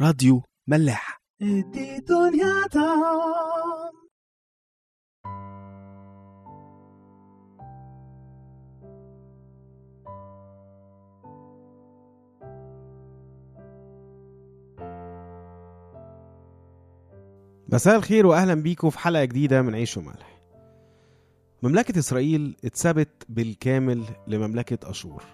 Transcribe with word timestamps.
راديو 0.00 0.42
ملاح. 0.66 1.20
مساء 17.72 17.96
الخير 17.96 18.26
واهلا 18.26 18.54
بيكم 18.54 18.90
في 18.90 18.98
حلقة 18.98 19.24
جديدة 19.24 19.62
من 19.62 19.74
عيش 19.74 19.96
وملح. 19.96 20.40
مملكة 21.62 21.98
إسرائيل 21.98 22.56
اتثبت 22.64 23.24
بالكامل 23.28 24.04
لمملكة 24.26 24.90
أشور 24.90 25.24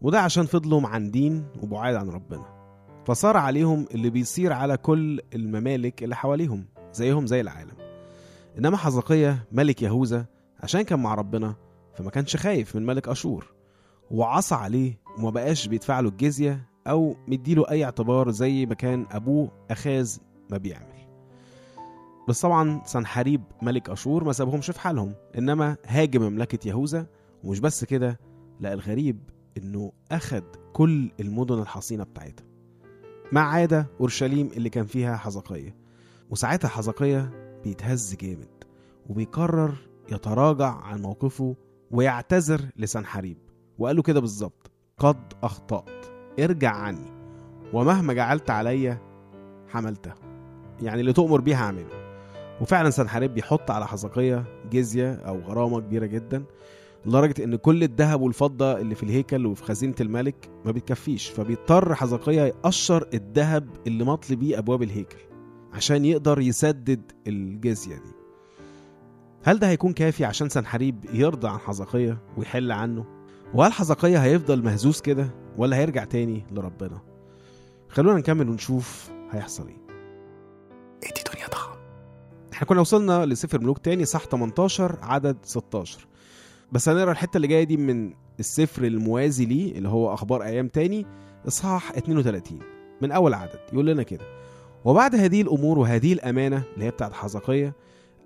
وده 0.00 0.20
عشان 0.20 0.46
فضلوا 0.46 0.80
معاندين 0.80 1.48
وبعاد 1.62 1.94
عن 1.94 2.10
ربنا. 2.10 2.55
فصار 3.06 3.36
عليهم 3.36 3.86
اللي 3.94 4.10
بيصير 4.10 4.52
على 4.52 4.76
كل 4.76 5.20
الممالك 5.34 6.02
اللي 6.02 6.16
حواليهم 6.16 6.64
زيهم 6.92 7.26
زي 7.26 7.40
العالم. 7.40 7.76
إنما 8.58 8.76
حزقية 8.76 9.44
ملك 9.52 9.82
يهوذا 9.82 10.26
عشان 10.60 10.82
كان 10.82 11.02
مع 11.02 11.14
ربنا 11.14 11.54
فما 11.94 12.10
كانش 12.10 12.36
خايف 12.36 12.76
من 12.76 12.86
ملك 12.86 13.08
أشور. 13.08 13.52
وعصى 14.10 14.54
عليه 14.54 14.98
وما 15.18 15.30
بقاش 15.30 15.66
بيدفع 15.66 16.00
له 16.00 16.08
الجزية 16.08 16.68
أو 16.86 17.16
مديله 17.28 17.70
أي 17.70 17.84
اعتبار 17.84 18.30
زي 18.30 18.66
ما 18.66 18.74
كان 18.74 19.06
أبوه 19.10 19.50
اخاز 19.70 20.20
ما 20.50 20.58
بيعمل. 20.58 21.06
بس 22.28 22.40
طبعا 22.40 22.80
سنحريب 22.84 23.42
ملك 23.62 23.90
أشور 23.90 24.24
ما 24.24 24.32
سابهمش 24.32 24.70
في 24.70 24.80
حالهم 24.80 25.14
إنما 25.38 25.76
هاجم 25.86 26.22
مملكة 26.22 26.68
يهوذا. 26.68 27.06
ومش 27.44 27.60
بس 27.60 27.84
كده 27.84 28.20
لا 28.60 28.72
الغريب 28.72 29.18
إنه 29.56 29.92
اخد 30.12 30.44
كل 30.72 31.10
المدن 31.20 31.58
الحصينة 31.58 32.04
بتاعتها. 32.04 32.45
ما 33.32 33.40
عدا 33.40 33.86
أورشليم 34.00 34.50
اللي 34.56 34.70
كان 34.70 34.86
فيها 34.86 35.16
حزقية. 35.16 35.74
وساعتها 36.30 36.68
حزقية 36.68 37.30
بيتهز 37.64 38.14
جامد 38.14 38.64
وبيقرر 39.08 39.74
يتراجع 40.12 40.74
عن 40.74 41.02
موقفه 41.02 41.56
ويعتذر 41.90 42.60
لسنحريب 42.76 43.38
وقال 43.78 43.96
له 43.96 44.02
كده 44.02 44.20
بالظبط 44.20 44.70
قد 44.98 45.32
أخطأت. 45.42 46.06
ارجع 46.40 46.70
عني. 46.70 47.10
ومهما 47.72 48.12
جعلت 48.12 48.50
عليا 48.50 48.98
حملته 49.68 50.12
يعني 50.82 51.00
اللي 51.00 51.12
تؤمر 51.12 51.40
بيه 51.40 51.56
هعمله. 51.56 52.06
وفعلا 52.60 52.90
سنحريب 52.90 53.34
بيحط 53.34 53.70
على 53.70 53.86
حزقية 53.86 54.44
جزية 54.70 55.14
أو 55.14 55.40
غرامة 55.40 55.80
كبيرة 55.80 56.06
جدا. 56.06 56.44
لدرجة 57.06 57.44
إن 57.44 57.56
كل 57.56 57.82
الذهب 57.82 58.20
والفضة 58.20 58.78
اللي 58.78 58.94
في 58.94 59.02
الهيكل 59.02 59.46
وفي 59.46 59.62
خزينة 59.64 59.94
الملك 60.00 60.50
ما 60.64 60.72
بتكفيش 60.72 61.28
فبيضطر 61.28 61.94
حزقية 61.94 62.42
يقشر 62.42 63.08
الذهب 63.14 63.68
اللي 63.86 64.04
مطل 64.04 64.36
بيه 64.36 64.58
أبواب 64.58 64.82
الهيكل 64.82 65.18
عشان 65.72 66.04
يقدر 66.04 66.40
يسدد 66.40 67.12
الجزية 67.26 67.94
دي 67.96 68.12
هل 69.42 69.58
ده 69.58 69.68
هيكون 69.68 69.92
كافي 69.92 70.24
عشان 70.24 70.48
سنحريب 70.48 71.04
يرضى 71.12 71.48
عن 71.48 71.58
حزقية 71.58 72.18
ويحل 72.36 72.72
عنه؟ 72.72 73.04
وهل 73.54 73.72
حزقية 73.72 74.18
هيفضل 74.18 74.62
مهزوز 74.62 75.00
كده 75.00 75.30
ولا 75.56 75.76
هيرجع 75.76 76.04
تاني 76.04 76.44
لربنا؟ 76.52 77.00
خلونا 77.88 78.18
نكمل 78.18 78.48
ونشوف 78.48 79.10
هيحصل 79.30 79.68
إيه 79.68 79.86
ادي 81.10 81.20
دنيا 81.34 81.46
ضخم 81.48 81.76
إحنا 82.52 82.66
كنا 82.66 82.80
وصلنا 82.80 83.26
لسفر 83.26 83.60
ملوك 83.60 83.78
تاني 83.78 84.04
صح 84.04 84.24
18 84.24 84.98
عدد 85.02 85.36
16 85.42 86.06
بس 86.72 86.88
هنقرا 86.88 87.12
الحتة 87.12 87.36
اللي 87.36 87.48
جاية 87.48 87.64
دي 87.64 87.76
من 87.76 88.12
السفر 88.40 88.84
الموازي 88.84 89.44
ليه 89.44 89.78
اللي 89.78 89.88
هو 89.88 90.14
أخبار 90.14 90.42
أيام 90.42 90.68
تاني 90.68 91.06
إصحاح 91.48 91.90
32 91.92 92.58
من 93.02 93.12
أول 93.12 93.34
عدد 93.34 93.58
يقول 93.72 93.86
لنا 93.86 94.02
كده 94.02 94.24
وبعد 94.84 95.14
هذه 95.14 95.42
الأمور 95.42 95.78
وهذه 95.78 96.12
الأمانة 96.12 96.62
اللي 96.74 96.84
هي 96.84 96.90
بتاعت 96.90 97.12
حزقية 97.12 97.74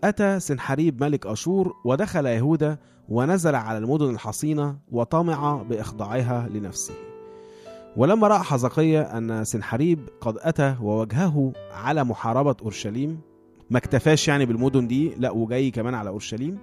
أتى 0.04 0.40
سنحريب 0.40 1.04
ملك 1.04 1.26
أشور 1.26 1.74
ودخل 1.84 2.26
يهوذا 2.26 2.78
ونزل 3.08 3.54
على 3.54 3.78
المدن 3.78 4.10
الحصينة 4.10 4.78
وطمع 4.90 5.62
بإخضاعها 5.62 6.48
لنفسه. 6.54 6.94
ولما 7.96 8.28
رأى 8.28 8.38
حزقية 8.42 9.00
أن 9.02 9.44
سنحريب 9.44 10.08
قد 10.20 10.34
أتى 10.38 10.76
ووجهه 10.82 11.52
على 11.72 12.04
محاربة 12.04 12.56
أورشليم 12.62 13.20
ما 13.70 13.78
اكتفاش 13.78 14.28
يعني 14.28 14.46
بالمدن 14.46 14.86
دي 14.86 15.14
لا 15.18 15.30
وجاي 15.30 15.70
كمان 15.70 15.94
على 15.94 16.08
أورشليم 16.10 16.58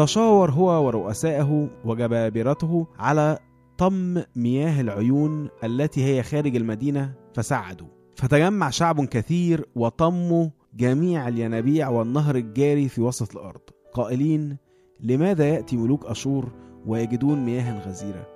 تشاور 0.00 0.50
هو 0.50 0.86
ورؤسائه 0.86 1.68
وجبابرته 1.84 2.86
على 2.98 3.38
طم 3.78 4.22
مياه 4.36 4.80
العيون 4.80 5.48
التي 5.64 6.04
هي 6.04 6.22
خارج 6.22 6.56
المدينة 6.56 7.12
فسعدوا 7.34 7.86
فتجمع 8.16 8.70
شعب 8.70 9.04
كثير 9.04 9.66
وطموا 9.74 10.48
جميع 10.74 11.28
الينابيع 11.28 11.88
والنهر 11.88 12.36
الجاري 12.36 12.88
في 12.88 13.00
وسط 13.00 13.36
الأرض. 13.36 13.60
قائلين 13.92 14.56
لماذا 15.00 15.48
يأتي 15.48 15.76
ملوك 15.76 16.06
أشور 16.06 16.52
ويجدون 16.86 17.44
مياه 17.44 17.88
غزيرة؟ 17.88 18.26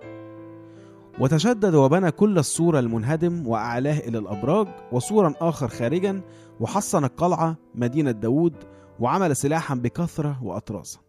وتشدد 1.21 1.75
وبنى 1.75 2.11
كل 2.11 2.39
السور 2.39 2.79
المنهدم 2.79 3.49
وأعلاه 3.49 3.99
إلى 3.99 4.19
الأبراج 4.19 4.67
وسورا 4.93 5.35
آخر 5.41 5.69
خارجا 5.69 6.21
وحصن 6.61 7.05
القلعة 7.05 7.57
مدينة 7.75 8.11
داود 8.11 8.55
وعمل 9.01 9.37
سلاحا 9.37 9.75
بكثرة 9.75 10.45
وأطراسا 10.45 11.05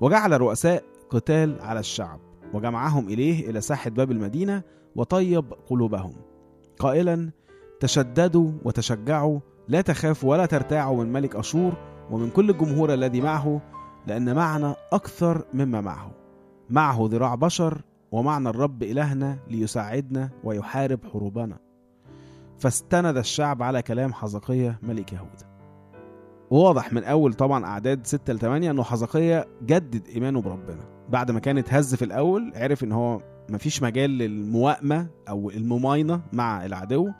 وجعل 0.00 0.40
رؤساء 0.40 0.84
قتال 1.10 1.60
على 1.60 1.80
الشعب 1.80 2.20
وجمعهم 2.54 3.08
إليه 3.08 3.50
إلى 3.50 3.60
ساحة 3.60 3.90
باب 3.90 4.10
المدينة 4.10 4.62
وطيب 4.96 5.52
قلوبهم. 5.66 6.12
قائلا 6.78 7.30
تشددوا 7.80 8.52
وتشجعوا 8.64 9.40
لا 9.68 9.80
تخافوا 9.80 10.30
ولا 10.30 10.46
ترتاعوا 10.46 11.04
من 11.04 11.12
ملك 11.12 11.36
أشور 11.36 11.72
ومن 12.10 12.30
كل 12.30 12.50
الجمهور 12.50 12.94
الذي 12.94 13.20
معه 13.20 13.60
لأن 14.06 14.34
معنا 14.34 14.76
أكثر 14.92 15.44
مما 15.54 15.80
معه. 15.80 16.10
معه 16.70 17.08
ذراع 17.10 17.34
بشر 17.34 17.82
ومعنا 18.12 18.50
الرب 18.50 18.82
إلهنا 18.82 19.38
ليساعدنا 19.48 20.30
ويحارب 20.44 21.00
حروبنا. 21.12 21.58
فاستند 22.58 23.16
الشعب 23.16 23.62
على 23.62 23.82
كلام 23.82 24.12
حزقية 24.12 24.78
ملك 24.82 25.12
يهوذا 25.12 25.51
وواضح 26.52 26.92
من 26.92 27.04
أول 27.04 27.34
طبعا 27.34 27.64
أعداد 27.66 28.06
6 28.06 28.32
ل 28.32 28.38
8 28.38 28.70
إنه 28.70 28.82
حزقية 28.82 29.48
جدد 29.62 30.08
إيمانه 30.08 30.40
بربنا. 30.42 31.06
بعد 31.08 31.30
ما 31.30 31.40
كان 31.40 31.58
اتهز 31.58 31.94
في 31.94 32.04
الأول 32.04 32.52
عرف 32.54 32.84
إن 32.84 32.92
هو 32.92 33.20
مفيش 33.50 33.82
مجال 33.82 34.10
للموائمة 34.10 35.06
أو 35.28 35.50
المماينة 35.50 36.22
مع 36.32 36.64
العدو. 36.64 37.10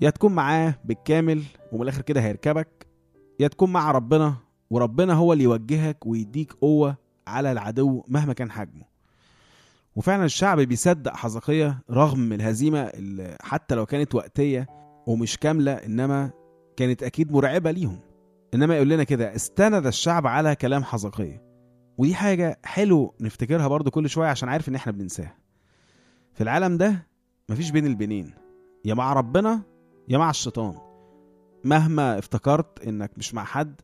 يا 0.00 0.10
تكون 0.10 0.32
معاه 0.32 0.74
بالكامل 0.84 1.42
ومن 1.72 1.82
الآخر 1.82 2.02
كده 2.02 2.20
هيركبك. 2.20 2.86
يا 3.40 3.48
تكون 3.48 3.72
مع 3.72 3.90
ربنا 3.90 4.34
وربنا 4.70 5.12
هو 5.14 5.32
اللي 5.32 5.44
يوجهك 5.44 6.06
ويديك 6.06 6.52
قوة 6.52 6.96
على 7.26 7.52
العدو 7.52 8.04
مهما 8.08 8.32
كان 8.32 8.50
حجمه. 8.50 8.84
وفعلا 9.96 10.24
الشعب 10.24 10.60
بيصدق 10.60 11.16
حزقية 11.16 11.78
رغم 11.90 12.32
الهزيمة 12.32 12.80
اللي 12.80 13.36
حتى 13.42 13.74
لو 13.74 13.86
كانت 13.86 14.14
وقتية 14.14 14.66
ومش 15.06 15.38
كاملة 15.38 15.72
إنما 15.72 16.30
كانت 16.76 17.02
أكيد 17.02 17.32
مرعبة 17.32 17.70
ليهم. 17.70 18.13
إنما 18.54 18.76
يقول 18.76 18.88
لنا 18.88 19.04
كده 19.04 19.34
استند 19.34 19.86
الشعب 19.86 20.26
على 20.26 20.56
كلام 20.56 20.84
حزقية 20.84 21.42
ودي 21.98 22.14
حاجة 22.14 22.58
حلو 22.64 23.14
نفتكرها 23.20 23.68
برضو 23.68 23.90
كل 23.90 24.08
شوية 24.08 24.28
عشان 24.28 24.48
عارف 24.48 24.68
إن 24.68 24.74
إحنا 24.74 24.92
بننساها. 24.92 25.36
في 26.32 26.40
العالم 26.42 26.76
ده 26.76 27.06
مفيش 27.48 27.70
بين 27.70 27.86
البنين. 27.86 28.34
يا 28.84 28.94
مع 28.94 29.12
ربنا 29.12 29.62
يا 30.08 30.18
مع 30.18 30.30
الشيطان. 30.30 30.74
مهما 31.64 32.18
افتكرت 32.18 32.86
إنك 32.86 33.10
مش 33.16 33.34
مع 33.34 33.44
حد 33.44 33.80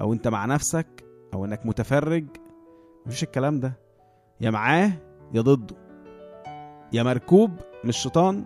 أو 0.00 0.12
أنت 0.12 0.28
مع 0.28 0.44
نفسك 0.46 1.04
أو 1.34 1.44
إنك 1.44 1.66
متفرج 1.66 2.26
مفيش 3.06 3.22
الكلام 3.22 3.60
ده. 3.60 3.72
يا 4.40 4.50
معاه 4.50 4.92
يا 5.34 5.40
ضده. 5.40 5.76
يا 6.92 7.02
مركوب 7.02 7.50
من 7.84 7.88
الشيطان 7.90 8.44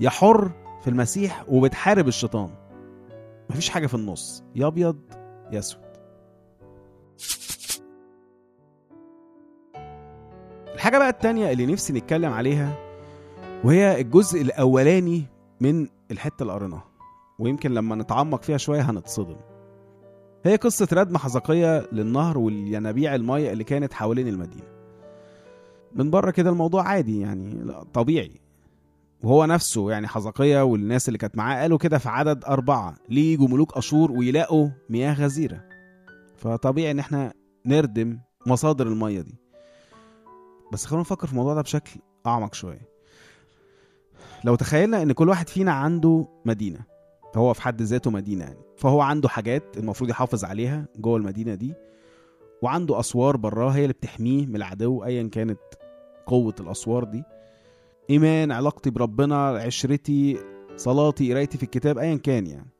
يا 0.00 0.10
حر 0.10 0.50
في 0.82 0.90
المسيح 0.90 1.44
وبتحارب 1.48 2.08
الشيطان. 2.08 2.50
مفيش 3.50 3.68
حاجة 3.68 3.86
في 3.86 3.94
النص. 3.94 4.44
يا 4.54 4.66
أبيض 4.66 4.96
يا 5.52 5.58
أسود. 5.58 5.80
الحاجة 10.74 10.98
بقى 10.98 11.08
التانية 11.08 11.52
اللي 11.52 11.66
نفسي 11.66 11.92
نتكلم 11.92 12.32
عليها 12.32 12.74
وهي 13.64 14.00
الجزء 14.00 14.40
الأولاني 14.42 15.24
من 15.60 15.86
الحتة 16.10 16.42
اللي 16.42 16.52
قريناها 16.52 16.84
ويمكن 17.38 17.74
لما 17.74 17.94
نتعمق 17.96 18.42
فيها 18.42 18.56
شوية 18.56 18.80
هنتصدم. 18.80 19.36
هي 20.44 20.56
قصة 20.56 20.88
ردم 20.92 21.16
حزقية 21.16 21.88
للنهر 21.92 22.38
والينابيع 22.38 23.14
المية 23.14 23.52
اللي 23.52 23.64
كانت 23.64 23.92
حوالين 23.92 24.28
المدينة. 24.28 24.68
من 25.94 26.10
بره 26.10 26.30
كده 26.30 26.50
الموضوع 26.50 26.82
عادي 26.88 27.20
يعني 27.20 27.72
طبيعي. 27.94 28.40
وهو 29.22 29.44
نفسه 29.44 29.90
يعني 29.90 30.08
حزقية 30.08 30.62
والناس 30.64 31.08
اللي 31.08 31.18
كانت 31.18 31.36
معاه 31.36 31.60
قالوا 31.60 31.78
كده 31.78 31.98
في 31.98 32.08
عدد 32.08 32.44
أربعة 32.44 32.94
ليه 33.08 33.32
يجوا 33.32 33.48
ملوك 33.48 33.76
أشور 33.76 34.12
ويلاقوا 34.12 34.68
مياه 34.90 35.14
غزيرة. 35.14 35.64
فطبيعي 36.36 36.90
إن 36.90 36.98
إحنا 36.98 37.32
نردم 37.66 38.18
مصادر 38.46 38.86
المية 38.86 39.20
دي. 39.20 39.34
بس 40.72 40.84
خلونا 40.84 41.00
نفكر 41.00 41.26
في 41.26 41.32
الموضوع 41.32 41.54
ده 41.54 41.62
بشكل 41.62 42.00
أعمق 42.26 42.54
شوية. 42.54 42.88
لو 44.44 44.54
تخيلنا 44.54 45.02
إن 45.02 45.12
كل 45.12 45.28
واحد 45.28 45.48
فينا 45.48 45.72
عنده 45.72 46.28
مدينة 46.44 46.80
هو 47.36 47.52
في 47.54 47.62
حد 47.62 47.82
ذاته 47.82 48.10
مدينة 48.10 48.44
يعني 48.44 48.58
فهو 48.76 49.00
عنده 49.00 49.28
حاجات 49.28 49.62
المفروض 49.76 50.10
يحافظ 50.10 50.44
عليها 50.44 50.86
جوه 50.96 51.16
المدينة 51.16 51.54
دي 51.54 51.74
وعنده 52.62 53.00
أسوار 53.00 53.36
براها 53.36 53.76
هي 53.76 53.82
اللي 53.82 53.92
بتحميه 53.92 54.46
من 54.46 54.56
العدو 54.56 55.04
ايا 55.04 55.28
كانت 55.28 55.58
قوة 56.26 56.54
الأسوار 56.60 57.04
دي. 57.04 57.24
إيمان 58.10 58.52
علاقتي 58.52 58.90
بربنا 58.90 59.48
عشرتي 59.48 60.38
صلاتي 60.76 61.32
قرايتي 61.32 61.58
في 61.58 61.62
الكتاب 61.64 61.98
ايا 61.98 62.16
كان 62.16 62.46
يعني. 62.46 62.70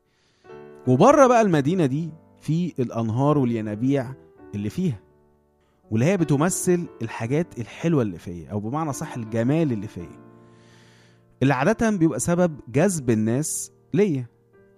وبره 0.87 1.27
بقى 1.27 1.41
المدينة 1.41 1.85
دي 1.85 2.09
في 2.41 2.73
الأنهار 2.79 3.37
والينابيع 3.37 4.13
اللي 4.55 4.69
فيها. 4.69 4.99
واللي 5.91 6.05
هي 6.05 6.17
بتمثل 6.17 6.87
الحاجات 7.01 7.59
الحلوة 7.59 8.01
اللي 8.01 8.17
فيا 8.19 8.49
أو 8.51 8.59
بمعنى 8.59 8.93
صح 8.93 9.15
الجمال 9.15 9.71
اللي 9.71 9.87
فيا. 9.87 10.21
اللي 11.43 11.53
عادة 11.53 11.89
بيبقى 11.89 12.19
سبب 12.19 12.59
جذب 12.67 13.09
الناس 13.09 13.71
ليا. 13.93 14.25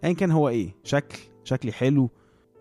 ايا 0.04 0.14
كان 0.14 0.32
هو 0.32 0.50
إيه؟ 0.50 0.76
شكل 0.84 1.20
شكلي 1.44 1.72
حلو 1.72 2.10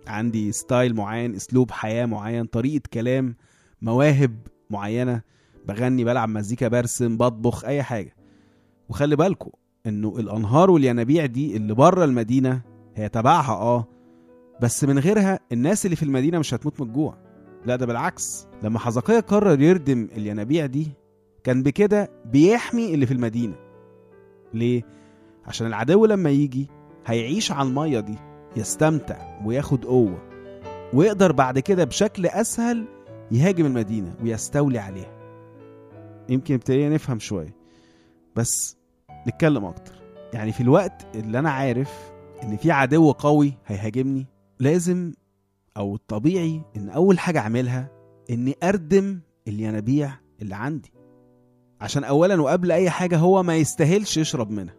عندي 0.07 0.53
ستايل 0.53 0.95
معين 0.95 1.35
أسلوب 1.35 1.71
حياة 1.71 2.07
معين 2.07 2.45
طريقة 2.47 2.83
كلام 2.93 3.37
مواهب 3.83 4.39
معينة. 4.71 5.23
بغني 5.69 6.05
بلعب 6.05 6.29
مزيكا 6.29 6.69
برسم 6.69 7.17
بطبخ 7.17 7.65
أي 7.65 7.83
حاجة. 7.83 8.15
وخلي 8.89 9.17
بالكم 9.17 9.51
إنه 9.87 10.17
الأنهار 10.19 10.71
والينابيع 10.71 11.27
دي 11.27 11.57
اللي 11.57 11.75
بره 11.75 12.05
المدينة 12.05 12.61
هي 12.95 13.09
تبعها 13.09 13.53
آه. 13.53 13.87
بس 14.63 14.85
من 14.85 14.99
غيرها 14.99 15.41
الناس 15.53 15.85
اللي 15.85 15.97
في 15.97 16.03
المدينة 16.03 16.39
مش 16.39 16.55
هتموت 16.55 16.81
من 16.81 16.87
الجوع. 16.87 17.17
لا 17.67 17.77
ده 17.77 17.87
بالعكس. 17.87 18.47
لما 18.63 18.79
حزقية 18.79 19.21
قرر 19.21 19.61
يردم 19.61 20.09
الينابيع 20.17 20.67
دي 20.67 20.89
كان 21.45 21.63
بكده 21.63 22.11
بيحمي 22.33 22.95
اللي 22.95 23.07
في 23.07 23.15
المدينة. 23.15 23.55
ليه؟ 24.55 24.83
عشان 25.47 25.67
العدو 25.67 26.07
لما 26.07 26.31
يجي 26.31 26.69
هيعيش 27.07 27.53
على 27.53 27.69
المية 27.69 28.01
دي 28.01 28.15
يستمتع 28.57 29.41
وياخد 29.45 29.85
قوة 29.85 30.23
ويقدر 30.95 31.33
بعد 31.33 31.59
كده 31.59 31.85
بشكل 31.85 32.27
أسهل 32.27 32.85
يهاجم 33.31 33.67
المدينة 33.67 34.15
ويستولي 34.23 34.79
عليها. 34.79 35.22
يمكن 36.33 36.55
ابتدينا 36.55 36.95
نفهم 36.95 37.19
شوية. 37.19 37.55
بس 38.37 38.77
نتكلم 39.29 39.65
أكتر. 39.65 40.03
يعني 40.33 40.53
في 40.53 40.61
الوقت 40.61 41.17
اللي 41.17 41.39
أنا 41.39 41.51
عارف 41.51 42.13
إن 42.43 42.57
في 42.57 42.71
عدو 42.71 43.13
قوي 43.13 43.53
هيهاجمني 43.67 44.27
لازم 44.61 45.13
أو 45.77 45.95
الطبيعي 45.95 46.63
إن 46.77 46.89
أول 46.89 47.19
حاجة 47.19 47.39
أعملها 47.39 47.91
إني 48.31 48.57
أردم 48.63 49.21
الينابيع 49.49 50.13
اللي 50.43 50.55
عندي. 50.55 50.93
عشان 51.81 52.05
اولا 52.05 52.43
وقبل 52.43 52.73
أي 52.73 52.91
حاجة 52.91 53.19
هو 53.19 53.43
ما 53.43 53.57
يستاهلش 53.57 54.17
يشرب 54.17 54.51
منها. 54.51 54.75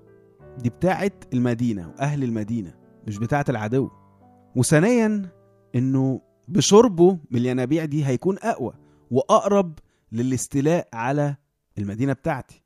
دي 0.57 0.69
بتاعه 0.69 1.11
المدينة 1.33 1.89
وأهل 1.89 2.23
المدينة 2.23 2.73
مش 3.07 3.17
بتاعه 3.17 3.45
العدو. 3.49 3.89
وثانيا 4.55 5.29
إنه 5.75 6.21
بشربه 6.47 7.11
من 7.31 7.39
الينابيع 7.39 7.85
دي 7.85 8.05
هيكون 8.05 8.37
أقوى 8.43 8.73
وأقرب 9.11 9.79
للاستيلاء 10.11 10.87
على 10.93 11.35
المدينة 11.77 12.13
بتاعتي. 12.13 12.63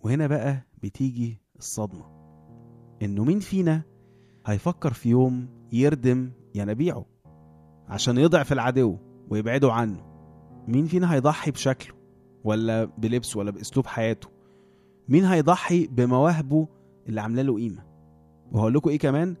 وهنا 0.00 0.26
بقى 0.26 0.66
بتيجي 0.82 1.40
الصدمة. 1.58 2.04
إنه 3.02 3.24
مين 3.24 3.40
فينا 3.40 3.82
هيفكر 4.46 4.92
في 4.92 5.08
يوم 5.08 5.48
يردم 5.72 6.30
ينابيعه 6.54 7.04
عشان 7.88 8.18
يضعف 8.18 8.52
العدو 8.52 8.96
ويبعده 9.30 9.72
عنه؟ 9.72 10.04
مين 10.68 10.86
فينا 10.86 11.14
هيضحي 11.14 11.50
بشكله 11.50 11.94
ولا 12.44 12.84
بلبسه 12.84 13.38
ولا 13.38 13.50
بأسلوب 13.50 13.86
حياته؟ 13.86 14.28
مين 15.08 15.24
هيضحي 15.24 15.86
بمواهبه 15.86 16.68
اللي 17.08 17.20
عاملة 17.20 17.42
له 17.42 17.54
قيمة؟ 17.56 17.84
وهقول 18.52 18.74
لكم 18.74 18.90
إيه 18.90 18.98
كمان 18.98 19.36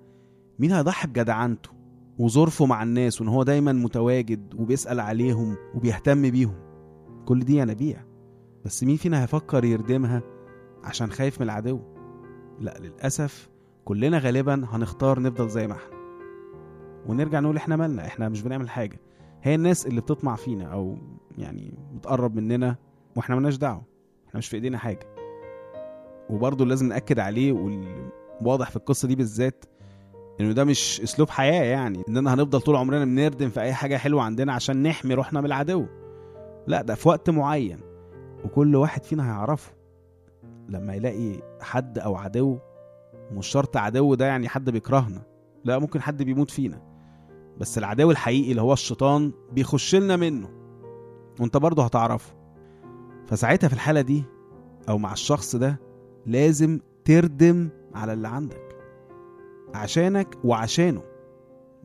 مين 0.58 0.72
هيضحي 0.72 1.08
بجدعنته 1.08 1.70
وظرفه 2.18 2.66
مع 2.66 2.82
الناس 2.82 3.20
وإن 3.20 3.28
هو 3.28 3.42
دايما 3.42 3.72
متواجد 3.72 4.54
وبيسأل 4.54 5.00
عليهم 5.00 5.56
وبيهتم 5.74 6.30
بيهم؟ 6.30 6.54
كل 7.24 7.40
دي 7.40 7.56
ينابيع. 7.56 8.04
بس 8.64 8.84
مين 8.84 8.96
فينا 8.96 9.22
هيفكر 9.22 9.64
يردمها 9.64 10.22
عشان 10.84 11.10
خايف 11.10 11.40
من 11.40 11.44
العدو؟ 11.44 11.80
لا 12.60 12.78
للأسف 12.80 13.48
كلنا 13.84 14.18
غالبا 14.18 14.66
هنختار 14.70 15.20
نفضل 15.20 15.48
زي 15.48 15.66
ما 15.66 15.72
إحنا. 15.74 15.94
ونرجع 17.06 17.40
نقول 17.40 17.56
إحنا 17.56 17.76
مالنا 17.76 18.06
إحنا 18.06 18.28
مش 18.28 18.42
بنعمل 18.42 18.68
حاجة. 18.70 19.00
هي 19.42 19.54
الناس 19.54 19.86
اللي 19.86 20.00
بتطمع 20.00 20.36
فينا 20.36 20.64
أو 20.64 20.96
يعني 21.38 21.74
بتقرب 21.94 22.36
مننا 22.36 22.76
وإحنا 23.16 23.36
ملناش 23.36 23.56
دعوة 23.56 23.82
إحنا 24.28 24.38
مش 24.38 24.48
في 24.48 24.56
إيدينا 24.56 24.78
حاجة. 24.78 25.06
وبرضه 26.30 26.64
لازم 26.66 26.88
نأكد 26.88 27.18
عليه 27.18 27.52
والواضح 27.52 28.70
في 28.70 28.76
القصة 28.76 29.08
دي 29.08 29.14
بالذات 29.16 29.64
إنه 30.40 30.52
ده 30.52 30.64
مش 30.64 31.00
أسلوب 31.00 31.30
حياة 31.30 31.64
يعني 31.64 32.02
إننا 32.08 32.34
هنفضل 32.34 32.60
طول 32.60 32.76
عمرنا 32.76 33.04
بنردم 33.04 33.48
في 33.48 33.60
أي 33.60 33.72
حاجة 33.72 33.96
حلوة 33.96 34.22
عندنا 34.22 34.52
عشان 34.52 34.82
نحمي 34.82 35.14
روحنا 35.14 35.40
من 35.40 35.46
العدو. 35.46 35.86
لا 36.66 36.82
ده 36.82 36.94
في 36.94 37.08
وقت 37.08 37.30
معين. 37.30 37.78
وكل 38.44 38.76
واحد 38.76 39.04
فينا 39.04 39.26
هيعرفه. 39.26 39.72
لما 40.68 40.94
يلاقي 40.94 41.42
حد 41.60 41.98
أو 41.98 42.16
عدو 42.16 42.58
مش 43.32 43.46
شرط 43.46 43.76
عدو 43.76 44.14
ده 44.14 44.26
يعني 44.26 44.48
حد 44.48 44.70
بيكرهنا 44.70 45.22
لا 45.64 45.78
ممكن 45.78 46.02
حد 46.02 46.22
بيموت 46.22 46.50
فينا. 46.50 46.82
بس 47.60 47.78
العدو 47.78 48.10
الحقيقي 48.10 48.50
اللي 48.50 48.62
هو 48.62 48.72
الشيطان 48.72 49.32
بيخش 49.52 49.94
لنا 49.94 50.16
منه 50.16 50.48
وانت 51.40 51.56
برضه 51.56 51.84
هتعرفه. 51.84 52.34
فساعتها 53.26 53.68
في 53.68 53.74
الحالة 53.74 54.00
دي 54.00 54.22
أو 54.88 54.98
مع 54.98 55.12
الشخص 55.12 55.56
ده 55.56 55.80
لازم 56.26 56.80
تردم 57.04 57.68
على 57.94 58.12
اللي 58.12 58.28
عندك. 58.28 58.76
عشانك 59.74 60.38
وعشانه. 60.44 61.02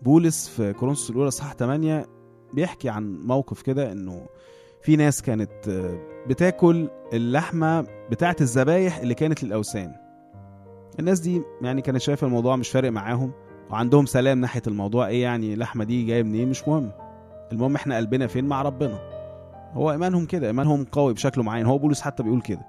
بولس 0.01 0.49
في 0.49 0.73
كورنثوس 0.73 1.09
الأولى 1.09 1.31
صح 1.31 1.53
8 1.53 2.05
بيحكي 2.53 2.89
عن 2.89 3.19
موقف 3.21 3.61
كده 3.61 3.91
إنه 3.91 4.27
في 4.81 4.95
ناس 4.95 5.21
كانت 5.21 5.51
بتاكل 6.27 6.89
اللحمة 7.13 7.81
بتاعة 8.11 8.35
الذبايح 8.41 8.97
اللي 8.97 9.13
كانت 9.13 9.43
للأوثان. 9.43 9.95
الناس 10.99 11.19
دي 11.19 11.41
يعني 11.61 11.81
كانت 11.81 11.97
شايفة 12.01 12.27
الموضوع 12.27 12.55
مش 12.55 12.69
فارق 12.69 12.91
معاهم 12.91 13.31
وعندهم 13.69 14.05
سلام 14.05 14.41
ناحية 14.41 14.61
الموضوع 14.67 15.07
إيه 15.07 15.23
يعني 15.23 15.53
اللحمة 15.53 15.83
دي 15.83 16.05
جاية 16.05 16.23
منين؟ 16.23 16.49
مش 16.49 16.67
مهم. 16.67 16.91
المهم 17.51 17.75
إحنا 17.75 17.97
قلبنا 17.97 18.27
فين؟ 18.27 18.45
مع 18.45 18.61
ربنا. 18.61 18.99
هو 19.73 19.91
إيمانهم 19.91 20.25
كده 20.25 20.47
إيمانهم 20.47 20.85
قوي 20.91 21.13
بشكل 21.13 21.41
معين. 21.41 21.65
هو 21.65 21.77
بولس 21.77 22.01
حتى 22.01 22.23
بيقول 22.23 22.41
كده. 22.41 22.61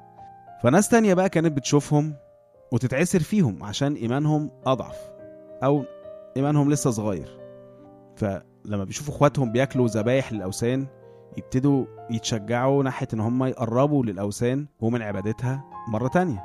فناس 0.63 0.89
تانية 0.89 1.15
بقى 1.15 1.29
كانت 1.29 1.53
بتشوفهم 1.57 2.15
وتتعسر 2.73 3.21
فيهم 3.21 3.63
عشان 3.65 3.95
إيمانهم 3.95 4.51
أضعف 4.67 4.97
أو 5.65 5.85
إيمانهم 6.37 6.71
لسه 6.71 6.91
صغير. 6.91 7.39
فلما 8.17 8.85
بيشوفوا 8.85 9.15
إخواتهم 9.15 9.53
بياكلوا 9.53 9.87
ذبايح 9.87 10.33
للأوثان 10.33 10.87
يبتدوا 11.37 11.85
يتشجعوا 12.11 12.83
ناحية 12.83 13.09
إن 13.15 13.21
هم 13.21 13.45
يقربوا 13.45 14.05
للأوثان 14.05 14.67
ومن 14.81 15.03
عبادتها 15.03 15.65
مرة 15.89 16.09
تانية. 16.09 16.45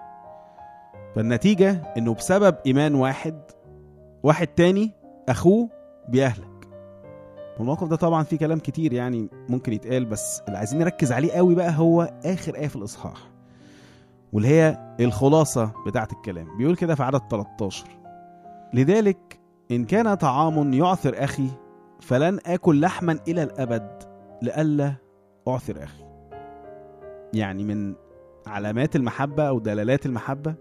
فالنتيجة 1.15 1.93
إنه 1.97 2.13
بسبب 2.13 2.55
إيمان 2.65 2.95
واحد 2.95 3.41
واحد 4.23 4.47
تاني 4.47 4.91
أخوه 5.29 5.69
بيهلك 6.09 6.67
والموقف 7.59 7.87
ده 7.87 7.95
طبعا 7.95 8.23
فيه 8.23 8.37
كلام 8.37 8.59
كتير 8.59 8.93
يعني 8.93 9.29
ممكن 9.49 9.73
يتقال 9.73 10.05
بس 10.05 10.41
اللي 10.47 10.57
عايزين 10.57 10.79
نركز 10.79 11.11
عليه 11.11 11.31
قوي 11.31 11.55
بقى 11.55 11.71
هو 11.77 12.01
آخر 12.25 12.55
آية 12.55 12.67
في 12.67 12.75
الإصحاح 12.75 13.17
واللي 14.33 14.49
هي 14.49 14.95
الخلاصة 14.99 15.71
بتاعة 15.87 16.07
الكلام. 16.13 16.57
بيقول 16.57 16.75
كده 16.75 16.95
في 16.95 17.03
عدد 17.03 17.21
13 17.31 17.85
لذلك 18.73 19.39
إن 19.71 19.85
كان 19.85 20.13
طعام 20.13 20.73
يعثر 20.73 21.23
أخي 21.23 21.47
فلن 22.01 22.39
آكل 22.45 22.81
لحما 22.81 23.19
إلى 23.27 23.43
الأبد. 23.43 24.03
لئلا 24.41 24.93
أعثر 25.47 25.83
أخي. 25.83 26.03
يعني 27.33 27.63
من 27.63 27.95
علامات 28.47 28.95
المحبة 28.95 29.43
أو 29.43 29.59
دلالات 29.59 30.05
المحبة 30.05 30.55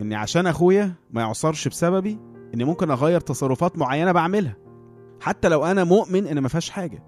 إني 0.00 0.14
عشان 0.14 0.46
أخويا 0.46 0.94
ما 1.10 1.20
يعصرش 1.20 1.68
بسببي 1.68 2.18
إني 2.54 2.64
ممكن 2.64 2.90
أغير 2.90 3.20
تصرفات 3.20 3.78
معينة 3.78 4.12
بعملها. 4.12 4.56
حتى 5.20 5.48
لو 5.48 5.64
أنا 5.64 5.84
مؤمن 5.84 6.26
إن 6.26 6.38
ما 6.38 6.48
فيهاش 6.48 6.70
حاجة 6.70 7.02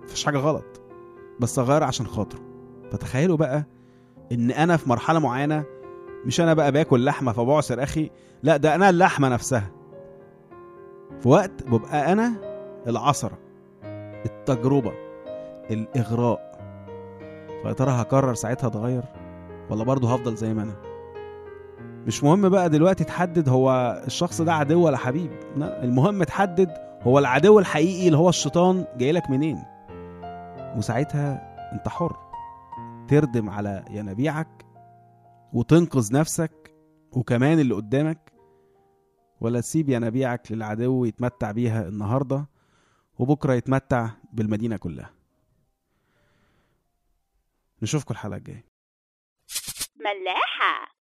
ما 0.00 0.06
فيهاش 0.06 0.24
حاجة 0.24 0.38
غلط 0.38 0.80
بس 1.40 1.58
أغير 1.58 1.82
عشان 1.84 2.06
خاطره. 2.06 2.40
فتخيلوا 2.90 3.36
بقى 3.36 3.64
إن 4.32 4.50
أنا 4.50 4.76
في 4.76 4.88
مرحلة 4.88 5.18
معينة 5.18 5.64
مش 6.26 6.40
أنا 6.40 6.54
بقى 6.54 6.72
باكل 6.72 7.04
لحمة 7.04 7.32
فبعصر 7.32 7.82
أخي 7.82 8.10
لا 8.42 8.56
ده 8.56 8.74
أنا 8.74 8.90
اللحمة 8.90 9.28
نفسها. 9.28 9.70
في 11.20 11.28
وقت 11.28 11.62
ببقى 11.62 12.12
أنا 12.12 12.32
العصرة 12.86 13.38
التجربة. 14.26 14.92
الإغراء. 15.70 16.50
فيا 17.62 17.72
ترى 17.72 17.90
هكرر 17.90 18.34
ساعتها 18.34 18.66
اتغير 18.66 19.04
ولا 19.70 19.84
برضه 19.84 20.14
هفضل 20.14 20.36
زي 20.36 20.54
ما 20.54 20.62
أنا؟ 20.62 20.74
مش 22.06 22.24
مهم 22.24 22.48
بقى 22.48 22.70
دلوقتي 22.70 23.04
تحدد 23.04 23.48
هو 23.48 24.00
الشخص 24.06 24.40
ده 24.40 24.52
عدو 24.52 24.86
ولا 24.86 24.96
حبيب. 24.96 25.30
لا 25.56 25.84
المهم 25.84 26.22
تحدد 26.22 26.70
هو 27.02 27.18
العدو 27.18 27.58
الحقيقي 27.58 28.06
اللي 28.06 28.18
هو 28.18 28.28
الشيطان 28.28 28.84
جاي 28.96 29.12
لك 29.12 29.30
منين. 29.30 29.62
وساعتها 30.76 31.56
أنت 31.72 31.88
حر. 31.88 32.16
تردم 33.08 33.50
على 33.50 33.84
ينابيعك 33.90 34.66
وتنقذ 35.52 36.14
نفسك 36.14 36.74
وكمان 37.12 37.60
اللي 37.60 37.74
قدامك. 37.74 38.32
ولا 39.40 39.60
تسيب 39.60 39.88
ينابيعك 39.88 40.52
للعدو 40.52 41.04
يتمتع 41.04 41.50
بيها 41.50 41.88
النهارده 41.88 42.48
وبكرة 43.18 43.52
يتمتع 43.52 44.08
بالمدينة 44.32 44.76
كلها. 44.76 45.10
نشوفكم 47.82 48.14
الحلقة 48.14 48.36
الجاية. 48.36 48.64
ملاحة. 49.96 50.94